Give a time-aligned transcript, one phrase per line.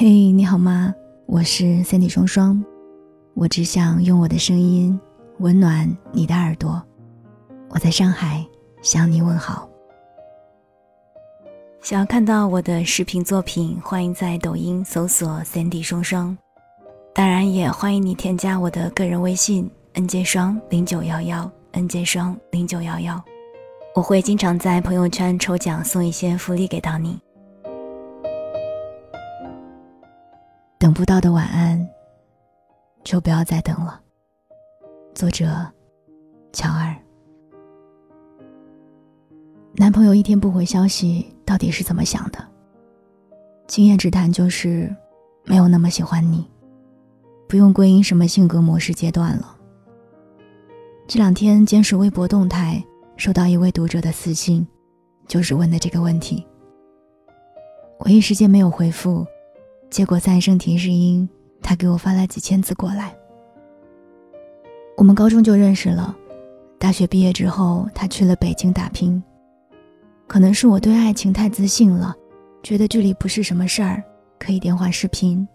[0.00, 0.94] 嘿，你好吗？
[1.26, 2.64] 我是 Sandy 双双，
[3.34, 4.96] 我只想用我的声音
[5.40, 6.80] 温暖你的耳朵。
[7.68, 8.46] 我在上海
[8.80, 9.68] 向你问好。
[11.82, 16.38] 想要看到我的视频作品，欢迎在抖音搜索 Sandy 双双。
[17.12, 23.20] 当然，也欢迎你添加我的个人微信 n j 双零九幺幺 n j 双零九幺幺，
[23.96, 27.18] 我会经常在朋友圈抽奖送一些福利给到你。
[30.78, 31.88] 等不到的晚安，
[33.02, 34.00] 就不要再等了。
[35.12, 35.66] 作者：
[36.52, 36.94] 乔二。
[39.74, 42.38] 男朋友一天不回消息，到底是怎么想的？
[43.66, 44.94] 经验之谈就是，
[45.44, 46.48] 没有那么喜欢你，
[47.48, 49.56] 不用归因什么性格模式阶段了。
[51.08, 52.80] 这两天监视微博动态，
[53.16, 54.64] 收到一位读者的私信，
[55.26, 56.46] 就是问的这个问题。
[57.98, 59.26] 我一时间没有回复。
[59.90, 61.28] 结果三声提示音，
[61.62, 63.14] 他给我发了几千字过来。
[64.96, 66.14] 我们高中就认识了，
[66.78, 69.22] 大学毕业之后，他去了北京打拼。
[70.26, 72.14] 可能是我对爱情太自信了，
[72.62, 74.02] 觉得距离不是什么事儿，
[74.38, 75.46] 可以电话视频。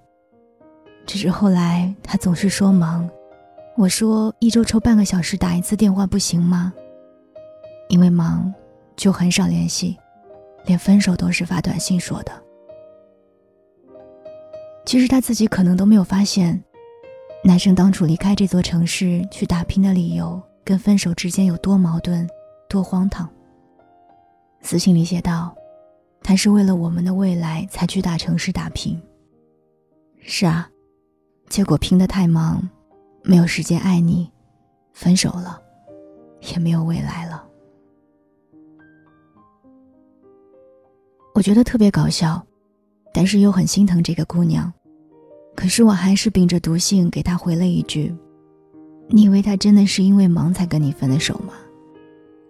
[1.06, 3.08] 只是后来他总是说忙，
[3.78, 6.74] 我说一周抽半个小时打一次电话不行吗？
[7.88, 8.52] 因为忙，
[8.96, 9.96] 就很少联系，
[10.66, 12.32] 连分手都是发短信说的。
[14.94, 16.64] 其实他自己可能都没有发现，
[17.44, 22.30] 男生当初离开这座城市去打拼的理由，跟分手之间有多矛盾，
[22.70, 23.28] 多荒唐。
[24.62, 25.52] 私信里写道
[26.22, 29.02] ：“他是为了我们的未来才去大城市打拼。”
[30.22, 30.70] 是啊，
[31.50, 32.62] 结果拼得太忙，
[33.24, 34.32] 没有时间爱你，
[34.94, 35.60] 分手了，
[36.52, 37.44] 也没有未来了。
[41.34, 42.46] 我觉得特别搞笑。
[43.16, 44.74] 但是又很心疼这个姑娘，
[45.56, 48.14] 可是我还是秉着毒性给他回了一句
[49.08, 51.54] ：“你以为他真的是因为忙才跟你分的手吗？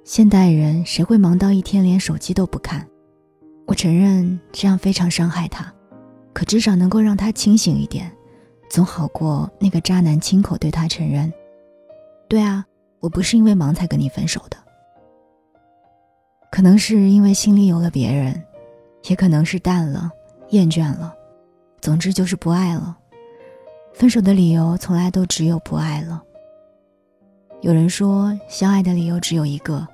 [0.03, 2.87] 现代人谁会忙到一天连手机都不看？
[3.65, 5.73] 我承认这样非常伤害他，
[6.33, 8.11] 可至少能够让他清醒一点，
[8.69, 11.31] 总好过那个渣男亲口对他承认：
[12.27, 12.65] 对啊，
[12.99, 14.57] 我不是因为忙才跟你分手的。
[16.51, 18.43] 可能是因为心里有了别人，
[19.07, 20.09] 也可能是淡了。”
[20.49, 21.11] 厌倦了，
[21.81, 22.95] 总之就是不爱了。
[23.93, 26.21] 分手的理由从来都只有不爱了。
[27.61, 29.87] 有人说，相爱的理由只有一个，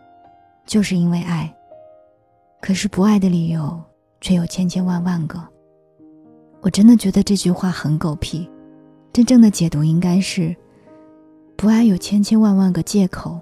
[0.65, 1.53] 就是因为爱。
[2.61, 3.79] 可是不爱的理由
[4.21, 5.41] 却有千千万万个。
[6.61, 8.49] 我真的觉得这句话很狗屁。
[9.11, 10.55] 真正的解读应该是：
[11.55, 13.39] 不爱有千千万万个借口，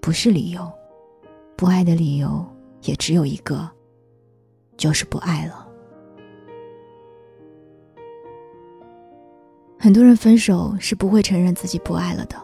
[0.00, 0.70] 不是理由。
[1.56, 2.44] 不爱的理由
[2.82, 3.68] 也只有一个，
[4.76, 5.65] 就是不爱了。
[9.86, 12.34] 很多人分手是不会承认自己不爱了的，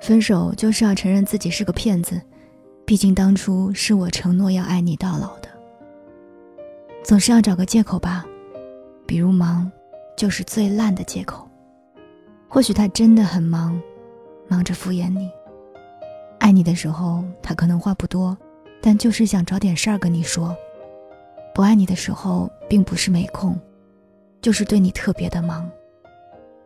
[0.00, 2.18] 分手就是要承认自己是个骗子，
[2.86, 5.48] 毕竟当初是我承诺要爱你到老的。
[7.04, 8.24] 总是要找个借口吧，
[9.04, 9.70] 比如忙，
[10.16, 11.46] 就是最烂的借口。
[12.48, 13.78] 或许他真的很忙，
[14.48, 15.30] 忙着敷衍你。
[16.38, 18.34] 爱你的时候，他可能话不多，
[18.80, 20.56] 但就是想找点事儿跟你说。
[21.54, 23.54] 不爱你的时候，并不是没空，
[24.40, 25.70] 就是对你特别的忙。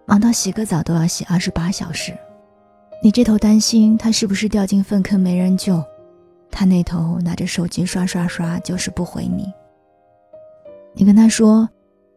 [0.07, 2.17] 忙到洗个澡都要洗二十八小时，
[3.03, 5.83] 你这头担心他是不是掉进粪坑没人救，
[6.51, 9.53] 他那头拿着手机刷刷刷就是不回你。
[10.95, 11.69] 你跟他说，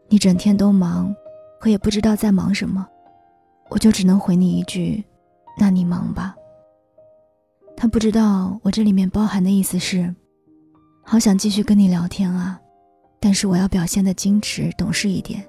[0.08, 1.14] 你整天都忙，
[1.60, 2.88] 可也不知道在忙什么，
[3.70, 5.04] 我就只能回你一句，
[5.58, 6.36] 那你忙吧。
[7.76, 10.14] 他不知道我这里面包含的意思是，
[11.04, 12.60] 好想继续跟你聊天啊，
[13.20, 15.44] 但是我要表现的矜持懂事一点。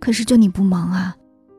[0.00, 1.16] 可是就你不忙啊，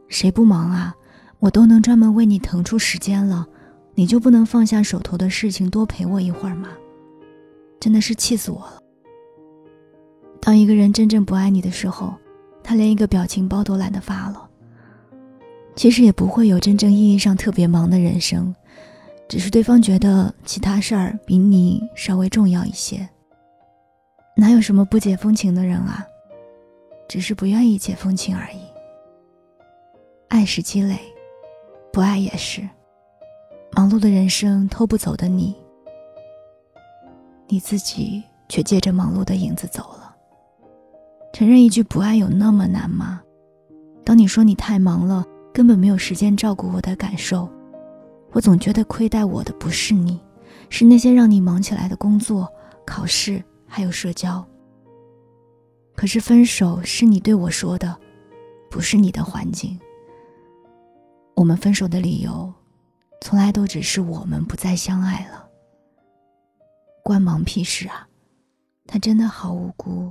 [0.08, 0.96] 谁不忙啊？
[1.40, 3.48] 我都能专门为你腾出时间了，
[3.96, 6.70] 你就不能放下手头的事情多陪我一会儿吗？
[7.80, 8.80] 真的是气死我了。
[10.42, 12.14] 当一个人真正不爱你的时候，
[12.64, 14.50] 他连一个表情包都懒得发了。
[15.76, 18.54] 其实也不会有真正意义上特别忙的人生，
[19.30, 23.08] 只是对方觉得其他事儿比你稍微重要一些。
[24.36, 26.06] 哪有什么不解风情的人啊？
[27.10, 28.60] 只是不愿意解风情而已。
[30.28, 31.00] 爱是积累，
[31.92, 32.62] 不爱也是。
[33.72, 35.56] 忙碌的人生偷不走的你，
[37.48, 40.16] 你自己却借着忙碌的影子走了。
[41.34, 43.22] 承认一句不爱有那么难吗？
[44.06, 47.50] 当你说你太忙了，根本没有时间照顾我的感受，
[48.34, 50.20] 我总觉得亏待我的不是你，
[50.70, 52.48] 是那些让你忙起来的工作、
[52.86, 54.46] 考试还有社交。
[56.00, 58.00] 可是分手是你对我说的，
[58.72, 59.78] 不是你的环境。
[61.36, 62.54] 我们分手的理由，
[63.20, 65.46] 从来都只是我们不再相爱了。
[67.04, 68.08] 关忙屁事啊！
[68.88, 70.10] 他真的好无辜。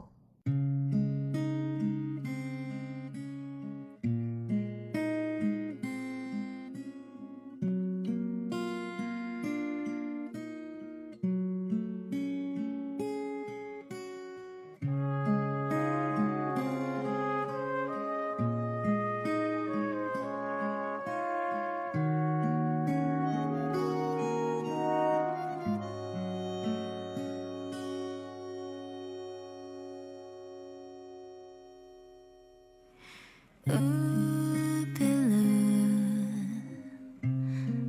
[34.94, 35.34] 别了，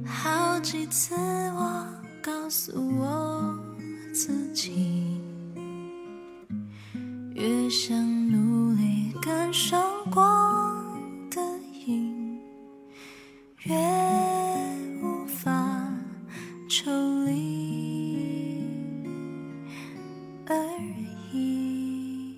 [0.06, 1.88] 好几次我
[2.22, 3.58] 告诉我
[4.14, 5.22] 自己，
[7.34, 7.98] 越想
[8.30, 9.82] 努力赶上
[10.12, 11.00] 光
[11.30, 11.42] 的
[11.86, 12.40] 影，
[13.64, 13.76] 越
[15.02, 15.52] 无法
[16.68, 16.92] 抽
[17.26, 18.64] 离
[20.46, 20.56] 而
[21.32, 22.36] 已。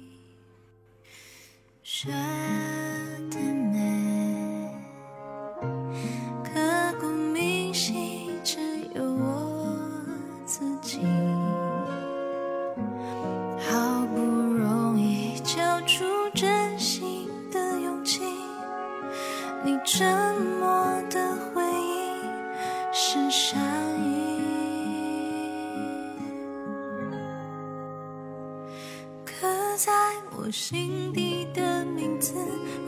[30.52, 32.34] 心底的名字，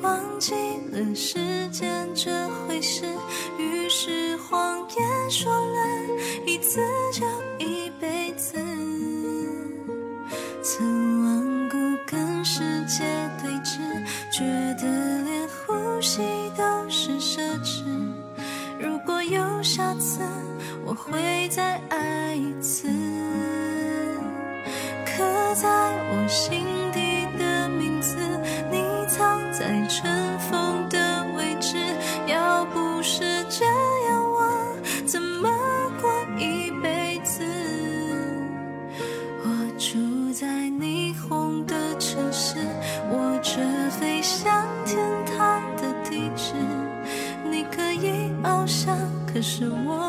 [0.01, 0.53] 忘记
[0.91, 3.05] 了时间这回事，
[3.57, 5.87] 于是谎言说了
[6.45, 6.81] 一次
[7.13, 7.25] 就
[7.57, 8.57] 一辈子，
[10.61, 13.03] 曾顽固跟世界
[13.41, 13.79] 对峙，
[14.29, 14.43] 觉
[14.75, 16.21] 得连呼吸
[16.57, 16.63] 都。
[16.95, 17.81] 是奢侈。
[18.79, 20.19] 如果有下次，
[20.85, 22.87] 我会再爱一次。
[25.05, 25.23] 刻
[25.55, 25.67] 在
[26.11, 26.63] 我心
[49.43, 50.02] 是我